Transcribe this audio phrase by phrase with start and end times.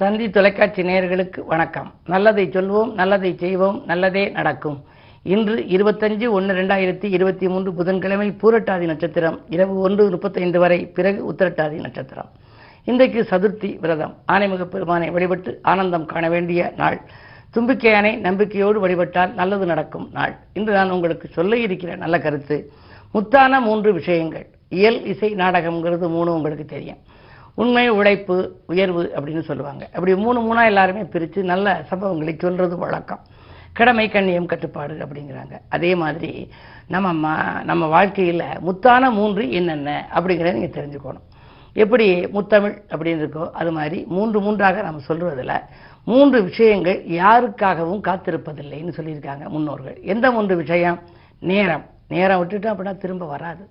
[0.00, 1.94] தந்தி தொலைக்காட்சி நேயர்களுக்கு வணக்கம்.
[2.06, 4.84] நல்லதை சொல்வோம் நல்லதை செய்வோம் நல்லதே நடக்கும்.
[5.22, 11.80] இன்று இருபத்தஞ்சு ஒன்று ரெண்டாயிரத்தி இருபத்தி மூன்று புதன்கிழமை பூரட்டாதி நட்சத்திரம் இரவு ஒன்று முப்பத்தைந்து வரை பிறகு உத்திரட்டாதி
[11.80, 12.30] நட்சத்திரம்.
[12.84, 14.14] இன்றைக்கு சதுர்த்தி விரதம்.
[14.32, 17.00] ஆனைமுக பெருமானை வழிபட்டு ஆனந்தம் காண வேண்டிய நாள்.
[17.54, 20.36] தும்பிக்கையானை நம்பிக்கையோடு வழிபட்டால் நல்லது நடக்கும் நாள்.
[20.52, 22.70] இன்று நான் உங்களுக்கு சொல்ல இருக்கிற நல்ல கருத்து.
[23.14, 24.46] முத்தான மூன்று விஷயங்கள்.
[24.68, 26.96] இயல் இசை நாடகம்ங்கிறது மூணு உங்களுக்கு தெரியும்.
[27.58, 29.86] உண்மை உழைப்பு உயர்வு அப்படின்னு சொல்லுவாங்க.
[29.86, 33.20] அப்படி மூணு மூணாக எல்லாருமே பிரித்து நல்ல சம்பவங்களை சொல்றது வழக்கம்.
[33.72, 35.58] கடமை கண்ணியம் கட்டுப்பாடு அப்படிங்கிறாங்க.
[35.68, 36.50] அதே மாதிரி
[36.88, 41.20] நம்ம ம- நம்ம வாழ்க்கையில் முத்தான மூன்று என்னென்ன அப்படிங்கிறத நீங்கள் தெரிஞ்சுக்கணும்.
[41.72, 45.60] எப்படி முத்தமிழ் அப்படின்னு இருக்கோ அது மாதிரி மூன்று மூன்றாக நம்ம சொல்றதுல
[46.04, 50.00] மூன்று விஷயங்கள் யாருக்காகவும் காத்திருப்பதில்லைன்னு சொல்லியிருக்காங்க முன்னோர்கள்.
[50.02, 50.98] எந்த மூன்று விஷயம்?
[51.40, 51.84] நேரம்.
[52.08, 53.68] நேரம் விட்டுட்டோம் அப்படின்னா திரும்ப வராது.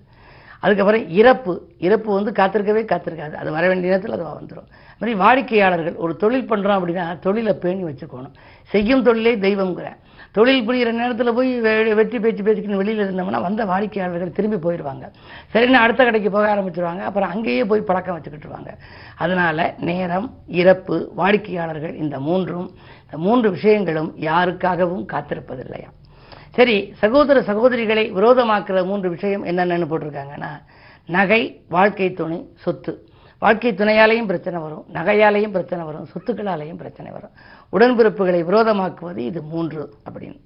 [0.60, 1.68] அதுக்கப்புறம் இறப்பு.
[1.78, 3.34] இறப்பு வந்து காத்திருக்கவே காத்திருக்காது.
[3.34, 8.32] அது வர வேண்டிய நேரத்தில் அது வந்துடும் மாதிரி வாடிக்கையாளர்கள் ஒரு தொழில் பண்ணுறோம் அப்படின்னா தொழிலை பேணி வச்சுக்கணும்.
[8.62, 9.96] செய்யும் தொழிலே தெய்வம்ங்கிற.
[10.32, 15.10] தொழில் புரிகிற நேரத்தில் போய் வெ- வெட்டி பேச்சு பேச்சுக்கின்னு வெளியில் இருந்தோம்னா வந்த வாடிக்கையாளர்கள் திரும்பி போயிடுவாங்க
[15.54, 16.98] சரின்னு அடுத்த கடைக்கு போக ஆரம்பிச்சிருவாங்க.
[16.98, 18.74] அப்புறம் அங்கேயே போய் பழக்கம் வச்சுக்கிட்டுருவாங்க.
[19.16, 22.70] அதனால் நேரம் இறப்பு வாடிக்கையாளர்கள் இந்த மூன்றும்
[23.04, 25.97] இந்த மூன்று விஷயங்களும் யாருக்காகவும் காத்திருப்பதில்லையா?
[26.58, 30.48] சரி சகோதர சகோதரிகளை விரோதமாக்குற மூன்று விஷயம் என்னென்னு போட்டிருக்காங்கன்னா
[31.06, 32.92] நகை வாழ்க்கை துணை சொத்து.
[33.38, 37.34] வாழ்க்கை துணையாலையும் பிரச்சனை வரும் நகையாலையும் பிரச்சனை வரும் சொத்துக்களாலையும் பிரச்சனை வரும்.
[37.72, 40.38] உடன்பிறப்புகளை விரோதமாக்குவது இது மூன்று அப்படின்னு.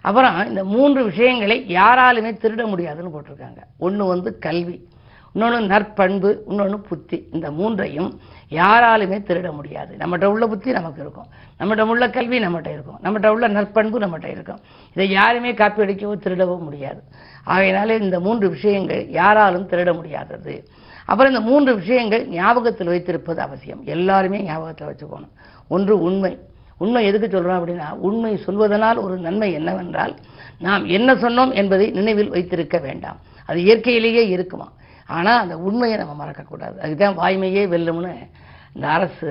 [0.00, 3.60] அப்புறம் இந்த மூன்று விஷயங்களை யாராலுமே திருட முடியாதுன்னு போட்டிருக்காங்க.
[3.78, 4.88] ஒன்று வந்து கல்வி
[5.32, 7.28] இன்னொன்று நற்பண்பு இன்னொன்று புத்தி.
[7.32, 8.10] இந்த மூன்றையும்
[8.50, 9.96] யாராலுமே திருட முடியாது.
[9.98, 11.26] நம்மகிட்ட உள்ள புத்தி நமக்கு இருக்கும்.
[11.60, 12.98] நம்மகிட்ட உள்ள கல்வி நம்மகிட்ட இருக்கும்.
[13.02, 14.58] நம்மகிட்ட உள்ள நற்பண்பு நம்மகிட்ட இருக்கும்.
[14.90, 17.02] இதை யாருமே காப்பி அடிக்கவோ திருடவோ முடியாது.
[17.46, 20.68] ஆகையினால இந்த மூன்று விஷயங்கள் யாராலும் திருட முடியாதது.
[21.04, 23.82] அப்புறம் இந்த மூன்று விஷயங்கள் ஞாபகத்தில் வைத்திருப்பது அவசியம்.
[23.84, 25.32] எல்லாருமே ஞாபகத்தில் வச்சுக்கணும்.
[25.68, 26.38] ஒன்று உண்மை.
[26.78, 30.16] உண்மை எதுக்கு சொல்கிறோம் அப்படின்னா உண்மை சொல்வதனால் ஒரு நன்மை என்னவென்றால்
[30.58, 33.16] நாம் என்ன சொன்னோம் என்பதை நினைவில் வைத்திருக்க வேண்டாம்.
[33.46, 34.72] அது இயற்கையிலேயே இருக்குமா?
[35.06, 36.76] ஆனால் அந்த உண்மையை நம்ம மறக்கக்கூடாது.
[36.78, 38.12] அதுதான் வாய்மையே வெல்லும்னு
[38.74, 39.26] இந்த அரசு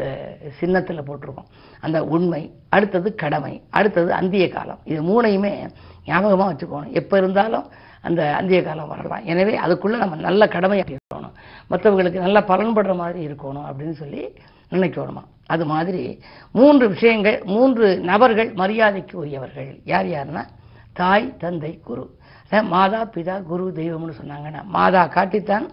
[0.60, 1.50] சின்னத்தில் போட்டிருக்கோம்.
[1.80, 4.80] அந்த உண்மை அடுத்தது கடமை அடுத்தது அந்திய காலம்.
[4.84, 5.70] இது மூணையுமே
[6.06, 6.92] ஞாபகமாக வச்சுக்கணும்.
[6.92, 7.72] எப்போ இருந்தாலும்
[8.02, 9.24] அந்த அந்திய காலம் வரலாம்.
[9.26, 11.36] எனவே அதுக்குள்ளே நம்ம நல்ல கடமையாக இருக்கணும்.
[11.70, 14.34] மற்றவங்களுக்கு நல்ல பலன்படுற மாதிரி இருக்கணும் அப்படின்னு சொல்லி
[14.72, 15.24] நினைக்கணுமா?
[15.48, 16.20] அது மாதிரி
[16.52, 20.46] மூன்று விஷயங்கள் மூன்று நபர்கள் மரியாதைக்கு உரியவர்கள் யார் யாருன்னா?
[20.94, 22.18] தாய் தந்தை குரு.
[22.52, 25.66] மாதா பிதா குரு தெய்வம்னு சொன்னாங்கன்னா மாதா காட்டித்தான்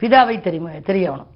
[0.00, 1.30] பிதாவை தெரியும் தெரியணும்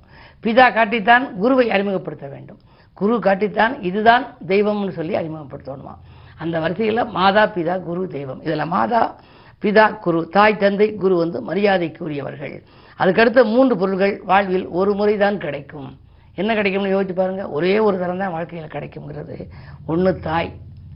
[0.45, 2.59] பிதா காட்டித்தான் குருவை அறிமுகப்படுத்த வேண்டும்.
[2.95, 5.95] குரு காட்டித்தான் இதுதான் தெய்வம்னு சொல்லி அறிமுகப்படுத்தணுமா?
[6.39, 8.41] அந்த வரிசையில் மாதா பிதா குரு தெய்வம்.
[8.43, 9.15] இதில் மாதா
[9.63, 12.63] பிதா குரு தாய் தந்தை குரு வந்து மரியாதைக்குரியவர்கள்.
[12.99, 15.99] அதுக்கடுத்த மூன்று பொருள்கள் வாழ்வில் ஒரு முறைதான் கிடைக்கும்.
[16.35, 19.37] என்ன கிடைக்கும்னு யோசிச்சு பாருங்கள் ஒரே ஒரு தரம் தான் வாழ்க்கையில் கிடைக்குங்கிறது
[19.87, 20.53] ஒன்று தாய்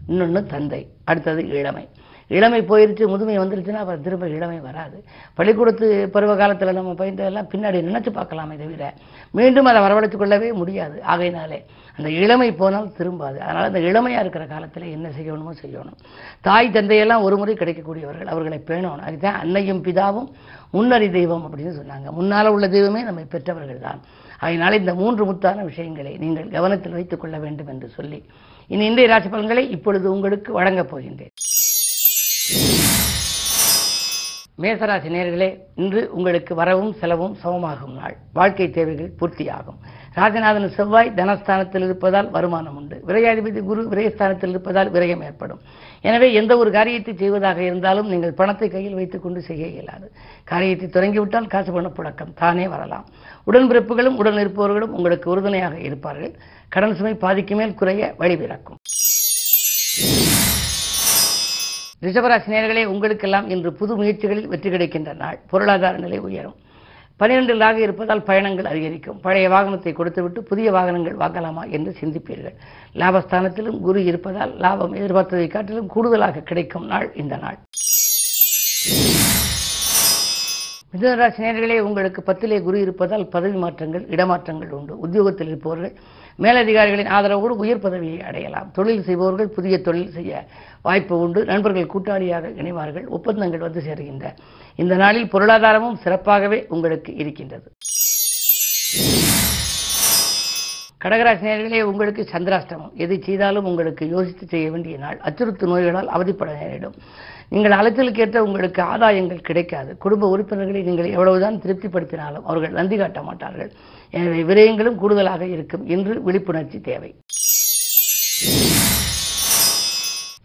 [0.08, 1.88] இன்னொன்று தந்தை அடுத்தது இளமை.
[2.36, 4.96] இளமை போயிருச்சு முதுமை வந்துருச்சுன்னா அப்புறம் திரும்ப இளமை வராது.
[5.38, 8.92] பள்ளிக்கூடத்து பருவ காலத்தில் நம்ம பயின்றதெல்லாம் பின்னாடி நினைச்சு பார்க்கலாமே தவிர
[9.38, 10.96] மீண்டும் அதை வரவழைத்து கொள்ளவே முடியாது.
[11.12, 11.58] ஆகையினாலே
[11.96, 13.38] அந்த இளமை போனால் திரும்பாது.
[13.46, 15.98] அதனால் அந்த இளமையாக இருக்கிற காலத்தில் என்ன செய்யணுமோ செய்யணும்.
[16.40, 18.30] தாய் தந்தையெல்லாம் ஒரு முறை கிடைக்கக்கூடியவர்கள்.
[18.34, 19.04] அவர்களை பேணணும்.
[19.08, 20.28] அதுதான் அன்னையும் பிதாவும்
[20.76, 22.08] முன்னறி தெய்வம் அப்படின்னு சொன்னாங்க.
[22.18, 24.00] முன்னால் உள்ள தெய்வமே நம்மை பெற்றவர்கள் தான்.
[24.46, 28.20] அதனால இந்த மூன்று முத்தான விஷயங்களை நீங்கள் கவனத்தில் வைத்துக் கொள்ள வேண்டும் என்று சொல்லி
[28.72, 31.34] இனி இந்திய ராசி பலன்களை இப்பொழுது உங்களுக்கு வழங்கப் போகின்றேன்.
[34.62, 35.48] மேசராசி நேர்களே
[35.82, 38.16] இன்று உங்களுக்கு வரவும் செலவும் சமமாகும் நாள்.
[38.32, 39.78] வாழ்க்கை தேவைகள் பூர்த்தியாகும்.
[40.16, 43.02] ராஜநாதன் செவ்வாய் தனஸ்தானத்தில் இருப்பதால் வருமானம் உண்டு.
[43.08, 45.60] விரையாதிபதி குரு விரயஸ்தானத்தில் இருப்பதால் விரயம் ஏற்படும்.
[46.00, 50.12] எனவே எந்த ஒரு காரியத்தை செய்வதாக இருந்தாலும் நீங்கள் பணத்தை கையில் வைத்துக் கொண்டு செய்ய இயலாது.
[50.44, 52.34] காரியத்தை தொடங்கிவிட்டால் காசு பண புழக்கம்.
[52.34, 53.06] தானே வரலாம்.
[53.46, 56.34] உடன்பிறப்புகளும் உடன் இருப்பவர்களும் உங்களுக்கு உறுதுணையாக இருப்பார்கள்.
[56.68, 58.80] கடன் சுமை பாதிக்கு மேல் குறைய வழிபிறக்கும்
[62.02, 65.38] ரிஷபராசி நேயர்களே உங்களுக்கெல்லாம் இன்று புது முயற்சிகளில் வெற்றி கிடைக்கின்ற நாள்.
[65.50, 66.54] பொருளாதார நிலை உயரும்.
[67.20, 69.20] பனிரெண்டிலாக இருப்பதால் பயணங்கள் அதிகரிக்கும்.
[69.20, 72.56] பழைய வாகனத்தை கொடுத்துவிட்டு புதிய வாகனங்கள் வாங்கலாமா என்று சிந்திப்பீர்கள்.
[72.94, 77.58] லாபஸ்தானத்திலும் குரு இருப்பதால் லாபம் எதிர்பார்த்ததை காட்டிலும் கூடுதலாக கிடைக்கும் நாள் இந்த நாள்.
[80.94, 84.98] மிதுனராசி நேயர்களே உங்களுக்கு பத்திலே குரு இருப்பதால் பதவி மாற்றங்கள் இடமாற்றங்கள் உண்டு.
[84.98, 85.94] உத்தியோகத்தில் இருப்பவர்கள்
[86.38, 88.70] மேலதிகாரிகளின் ஆதரவோடு உயர் பதவியை அடையலாம்.
[88.72, 90.44] தொழில் செய்பவர்கள் புதிய தொழில் செய்ய
[90.82, 91.44] வாய்ப்பு உண்டு.
[91.44, 93.06] நண்பர்கள் கூட்டாளியாக இணைவார்கள்.
[93.06, 94.34] ஒப்பந்தங்கள் வந்து சேருகின்ற.
[94.76, 97.68] இந்த நாளில் பொருளாதாரமும் சிறப்பாகவே உங்களுக்கு இருக்கின்றது.
[101.04, 102.92] கடகராசினியர்களே உங்களுக்கு சந்திராஷ்டமம்.
[102.94, 105.18] எது செய்தாலும் உங்களுக்கு யோசித்து செய்ய வேண்டிய நாள்.
[105.18, 106.96] அச்சுறுத்து நோய்களால் அவதிப்பட நேரிடும்.
[107.48, 109.96] நீங்கள் அலைச்சலுக்கேற்ற உங்களுக்கு ஆதாயங்கள் கிடைக்காது.
[109.96, 113.70] குடும்ப உறுப்பினர்களை நீங்கள் எவ்வளவுதான் திருப்திப்படுத்தினாலும் அவர்கள் நந்தி காட்ட மாட்டார்கள்.
[114.10, 115.86] எனவே விரயங்களும் கூடுதலாக இருக்கும்.
[115.86, 117.14] என்று விழிப்புணர்ச்சி தேவை.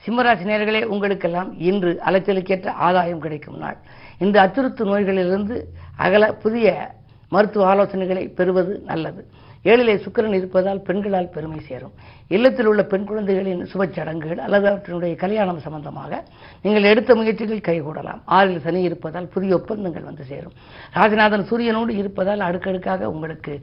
[0.05, 3.77] சிம்மராசி நேர்களே உங்களுக்கெல்லாம் இன்று அலைச்சலுக்கேற்ற ஆதாயம் கிடைக்கும் நாள்.
[4.19, 5.55] இந்த அச்சுறுத்து நோய்களிலிருந்து
[5.97, 6.93] அகல புதிய
[7.29, 9.27] மருத்துவ ஆலோசனைகளை பெறுவது நல்லது.
[9.71, 11.93] ஏழிலே சுக்கிரன் இருப்பதால் பெண்களால் பெருமை சேரும்.
[12.35, 16.21] இல்லத்தில் உள்ள பெண் குழந்தைகளின் சுபச் சடங்குகள் அல்லது அவற்றினுடைய கல்யாணம் சம்பந்தமாக
[16.65, 18.21] நீங்கள் எடுத்த முயற்சிகள் கைகூடலாம்.
[18.37, 20.55] ஆறில் சனி இருப்பதால் புதிய ஒப்பந்தங்கள் வந்து சேரும்.
[20.97, 23.55] ராஜநாதன் சூரியனோடு இருப்பதால் அடுக்கடுக்காக உங்களுக்கு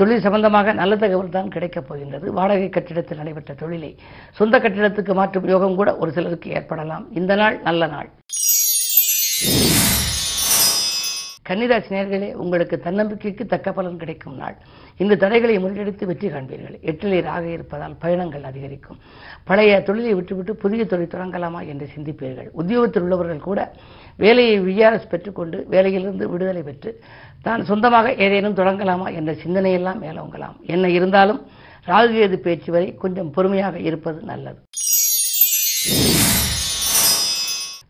[0.00, 2.26] தொழில் சம்பந்தமாக நல்ல தகவல் தான் கிடைக்கப் போகின்றது.
[2.38, 3.92] வாடகை கட்டிடத்தில் நடைபெற்ற தொழிலை
[4.40, 7.06] சொந்த கட்டிடத்துக்கு மாற்றும் யோகம் கூட ஒரு சிலருக்கு ஏற்படலாம்.
[7.20, 8.10] இந்த நாள் நல்ல நாள்.
[11.48, 14.56] கன்னிராசி நேர்களே உங்களுக்கு தன்னம்பிக்கைக்கு தக்க பலன் கிடைக்கும் நாள்.
[15.02, 16.74] இந்த தடைகளை முறியடித்து வெற்றி காண்பீர்கள்.
[16.90, 18.98] எட்டிலே ராக இருப்பதால் பயணங்கள் அதிகரிக்கும்.
[19.48, 22.50] பழைய தொழிலை விட்டுவிட்டு புதிய தொழில் தொடங்கலாமா என்று சிந்திப்பீர்கள்.
[22.60, 23.60] உத்தியோகத்தில் உள்ளவர்கள் கூட
[24.24, 26.92] வேலையை விஆர்எஸ் பெற்றுக்கொண்டு வேலையிலிருந்து விடுதலை பெற்று
[27.48, 30.56] தான் சொந்தமாக ஏதேனும் தொடங்கலாமா என்ற சிந்தனையெல்லாம் மேலோங்கலாம்.
[30.74, 31.42] என்ன இருந்தாலும்
[31.90, 34.60] ராகுகேது பேச்சு வரை கொஞ்சம் பொறுமையாக இருப்பது நல்லது.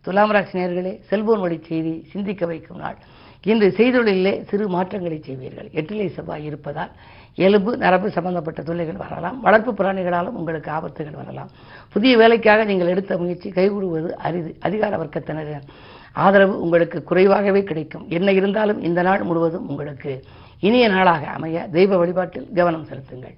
[0.06, 2.98] துலாம் ராசி நேர்களே செல்போன் வழி செய்தி சிந்திக்க வைக்கும் நாள்.
[3.44, 5.68] இன்று செய்தொழிலே சிறு மாற்றங்களை செய்வீர்கள்.
[5.74, 6.90] எட்டிலை செவ்வாய் இருப்பதால்
[7.34, 9.40] எலும்பு நரம்பு சம்பந்தப்பட்ட தொல்லைகள் வரலாம்.
[9.40, 11.50] வளர்ப்பு பிராணிகளாலும் உங்களுக்கு ஆபத்துகள் வரலாம்.
[11.92, 14.56] புதிய வேலைக்காக நீங்கள் எடுத்த முயற்சி கைகூடுவது அரிது.
[14.60, 15.68] அதிகார வர்க்கத்தினரின்
[16.12, 18.06] ஆதரவு உங்களுக்கு குறைவாகவே கிடைக்கும்.
[18.08, 20.24] என்ன இருந்தாலும் இந்த நாள் முழுவதும் உங்களுக்கு
[20.60, 23.36] இனிய நாளாக அமைய தெய்வ வழிபாட்டில் கவனம் செலுத்துங்கள்.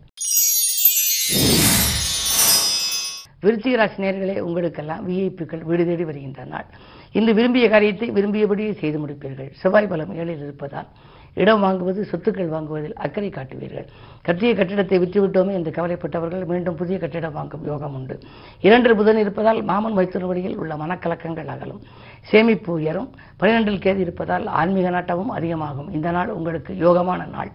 [3.42, 6.66] விருச்சிகராசி நேர்களே உங்களுக்கெல்லாம் விஐபிக்கள் வீடு தேடி வருகின்ற நாள்.
[7.12, 9.50] இன்று விரும்பிய காரியத்தை விரும்பியபடியே செய்து முடிப்பீர்கள்.
[9.52, 10.90] செவ்வாய் பலம் ஏழில் இருப்பதால்
[11.34, 13.86] இடம் வாங்குவது சொத்துக்கள் வாங்குவதில் அக்கறை காட்டுவீர்கள்.
[14.22, 18.18] கட்டிய கட்டிடத்தை விற்றுவிட்டோமே என்று கவலைப்பட்டவர்கள் மீண்டும் புதிய கட்டிடம் வாங்கும் யோகம் உண்டு.
[18.60, 21.82] இரண்டு புதன் இருப்பதால் மாமன் மைத்தூர் வழியில் உள்ள மனக்கலக்கங்கள் அகலும்.
[22.22, 23.10] சேமிப்பு உயரும்.
[23.40, 25.90] பனிரெண்டில் கேது இருப்பதால் ஆன்மீக நாட்டமும் அதிகமாகும்.
[25.92, 27.52] இந்த நாள் உங்களுக்கு யோகமான நாள்.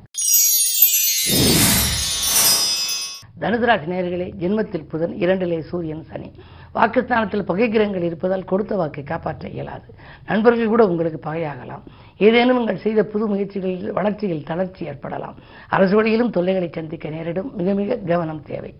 [3.40, 6.30] தனுசராசி நேர்களே ஜென்மத்தில் புதன் இரண்டிலே சூரியன் சனி.
[6.76, 9.88] வாக்குஸ்தானத்தில் பகை கிரகங்கள் இருப்பதால் கொடுத்த வாக்கை காப்பாற்ற இயலாது.
[10.26, 11.84] நண்பர்கள் கூட உங்களுக்கு பகையாகலாம்.
[12.18, 15.36] ஏதேனும் நீங்கள் செய்த புது முயற்சிகளில் வளர்ச்சியில் தளர்ச்சி ஏற்படலாம்.
[15.70, 17.56] அரசு வழியிலும் தொல்லைகளை சந்திக்க நேரிடும்.
[17.56, 18.74] மிக மிக கவனம் தேவை.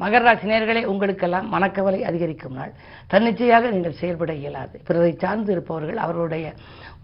[0.00, 2.72] மகர ராசி நேர்களே உங்களுக்கெல்லாம் மனக்கவலை அதிகரிக்கும் நாள்.
[3.12, 4.74] தன்னிச்சையாக நீங்கள் செயல்பட இயலாது.
[4.86, 6.46] பிறரை சார்ந்து இருப்பவர்கள் அவர்களுடைய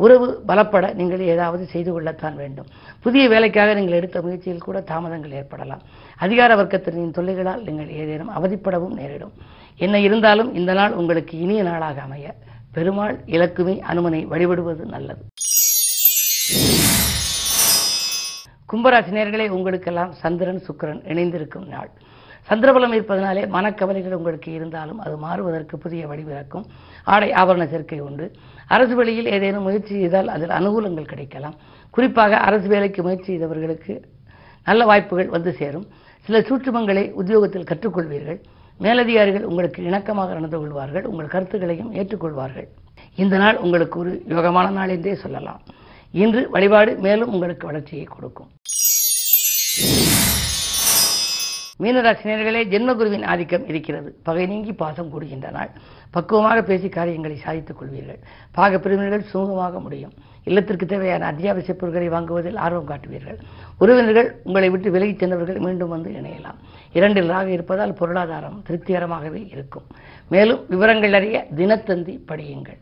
[0.05, 2.69] உறவு பலப்பட நீங்கள் ஏதாவது செய்து கொள்ளத்தான் வேண்டும்.
[3.05, 5.83] புதிய வேலைக்காக நீங்கள் எடுத்த முயற்சியில் கூட தாமதங்கள் ஏற்படலாம்.
[6.25, 9.35] அதிகார வர்க்கத்தினரின் தொல்லைகளால் நீங்கள் ஏதேனும் அவதிப்படவும் நேரிடும்.
[9.85, 12.35] என்ன இருந்தாலும் இந்த நாள் உங்களுக்கு இனிய நாளாக அமைய
[12.77, 15.23] பெருமாள் இலக்குமே அனுமனை வழிபடுவது நல்லது.
[18.71, 21.91] கும்பராசினியர்களே உங்களுக்கெல்லாம் சந்திரன் சுக்கரன் இணைந்திருக்கும் நாள்.
[22.49, 26.65] சந்திரபலம் இருப்பதனாலே மனக்கவலைகள் உங்களுக்கு இருந்தாலும் அது மாறுவதற்கு புதிய வழிபிறக்கும்
[27.05, 28.27] ஆடை ஆபரண சேர்க்கை உண்டு.
[28.75, 31.57] அரசு வழியில் ஏதேனும் முயற்சி செய்தால் அதில் அனுகூலங்கள் கிடைக்கலாம்.
[31.91, 33.95] குறிப்பாக அரசு வேலைக்கு முயற்சி செய்தவர்களுக்கு
[34.69, 35.87] நல்ல வாய்ப்புகள் வந்து சேரும்.
[36.27, 38.41] சில சூட்சுமங்களை உத்தியோகத்தில் கற்றுக்கொள்வீர்கள்.
[38.85, 41.05] மேலதிகாரிகள் உங்களுக்கு இணக்கமாக நடந்து கொள்வார்கள்.
[41.05, 42.69] உங்கள் கருத்துக்களையும் ஏற்றுக்கொள்வார்கள்.
[43.23, 45.61] இந்த நாள் உங்களுக்கு ஒரு யோகமான நாள் என்றே சொல்லலாம்.
[46.23, 48.51] இன்று வழிபாடு மேலும் உங்களுக்கு வளர்ச்சியை கொடுக்கும்.
[51.83, 54.17] மீனராசினியர்களே ஜென்மகுருவின் ஆதிக்கம் இருக்கிறது.
[54.23, 55.71] பகை நீங்கி பாசம் கூடுகின்ற நாள்.
[56.11, 58.21] பக்குவமாக பேசி காரியங்களை சாதித்துக் கொள்வீர்கள்.
[58.53, 60.13] பாக பிரிவினர்கள் சுமூகமாக முடியும்.
[60.45, 63.39] இல்லத்திற்கு தேவையான அத்தியாவசிய பொருட்களை வாங்குவதில் ஆர்வம் காட்டுவீர்கள்.
[63.79, 66.59] உறவினர்கள் உங்களை விட்டு விலகிச் சென்றவர்கள் மீண்டும் வந்து இணையலாம்.
[66.93, 69.87] இரண்டில் ராக இருப்பதால் பொருளாதாரம் திருப்திகரமாகவே இருக்கும்.
[70.29, 72.81] மேலும் விவரங்கள் அறிய தினத்தந்தி படியுங்கள்.